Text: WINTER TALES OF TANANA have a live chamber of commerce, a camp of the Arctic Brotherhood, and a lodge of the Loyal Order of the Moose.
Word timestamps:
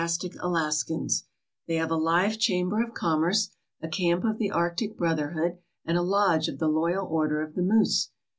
WINTER 0.01 0.29
TALES 0.29 0.81
OF 0.81 0.87
TANANA 0.87 1.79
have 1.79 1.91
a 1.91 1.95
live 1.95 2.39
chamber 2.39 2.81
of 2.83 2.95
commerce, 2.95 3.51
a 3.83 3.87
camp 3.87 4.23
of 4.23 4.39
the 4.39 4.49
Arctic 4.49 4.97
Brotherhood, 4.97 5.59
and 5.85 5.95
a 5.95 6.01
lodge 6.01 6.47
of 6.47 6.57
the 6.57 6.67
Loyal 6.67 7.05
Order 7.05 7.43
of 7.43 7.53
the 7.53 7.61
Moose. 7.61 8.09